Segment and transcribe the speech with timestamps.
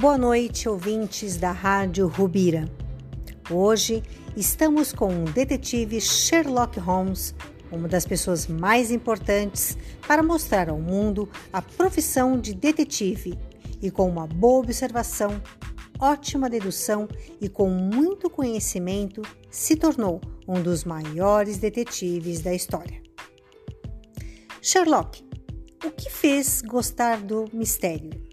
[0.00, 2.64] Boa noite, ouvintes da Rádio Rubira.
[3.50, 4.02] Hoje
[4.34, 7.34] estamos com o detetive Sherlock Holmes,
[7.70, 9.76] uma das pessoas mais importantes
[10.08, 13.38] para mostrar ao mundo a profissão de detetive
[13.82, 15.38] e com uma boa observação,
[15.98, 17.06] ótima dedução
[17.38, 23.02] e com muito conhecimento se tornou um dos maiores detetives da história.
[24.62, 25.22] Sherlock,
[25.84, 28.29] o que fez gostar do mistério?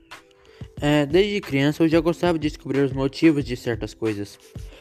[0.79, 4.37] É, desde criança eu já gostava de descobrir os motivos de certas coisas.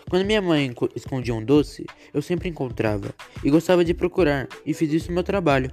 [0.08, 4.92] Quando minha mãe escondia um doce, eu sempre encontrava e gostava de procurar, e fiz
[4.92, 5.70] isso no meu trabalho.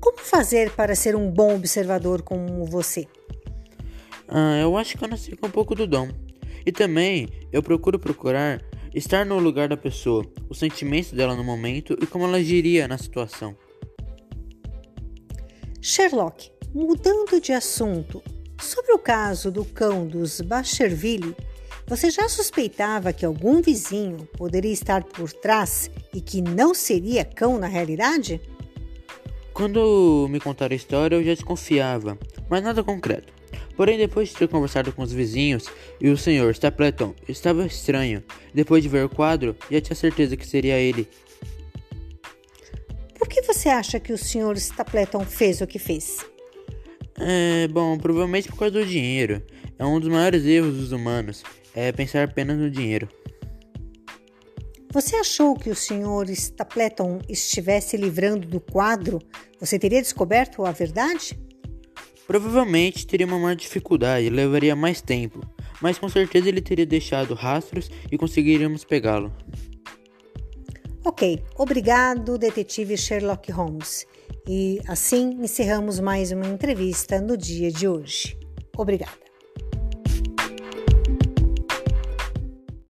[0.00, 3.06] Como fazer para ser um bom observador como você?
[4.26, 6.08] Ah, eu acho que eu nasci com um pouco do dom.
[6.64, 8.62] E também eu procuro procurar
[8.94, 12.98] estar no lugar da pessoa, os sentimentos dela no momento e como ela agiria na
[12.98, 13.56] situação.
[15.80, 18.22] Sherlock, mudando de assunto,
[18.60, 21.34] sobre o caso do cão dos Baskerville,
[21.86, 27.58] você já suspeitava que algum vizinho poderia estar por trás e que não seria cão
[27.58, 28.40] na realidade?
[29.54, 33.32] Quando me contaram a história, eu já desconfiava, mas nada concreto.
[33.74, 35.64] Porém, depois de ter conversado com os vizinhos
[36.00, 38.22] e o senhor Stapleton estava estranho,
[38.52, 41.08] depois de ver o quadro, já tinha certeza que seria ele.
[43.18, 46.24] Por que você acha que o senhor Stapleton fez o que fez?
[47.20, 49.42] É, bom, provavelmente por causa do dinheiro.
[49.78, 51.42] É um dos maiores erros dos humanos,
[51.74, 53.08] é pensar apenas no dinheiro.
[54.90, 59.18] Você achou que o senhor Stapleton estivesse livrando do quadro?
[59.60, 61.38] Você teria descoberto a verdade?
[62.26, 65.40] Provavelmente teria uma maior dificuldade e levaria mais tempo,
[65.80, 69.32] mas com certeza ele teria deixado rastros e conseguiríamos pegá-lo.
[71.04, 74.06] Ok, obrigado, detetive Sherlock Holmes.
[74.50, 78.38] E assim encerramos mais uma entrevista no dia de hoje.
[78.74, 79.27] Obrigada.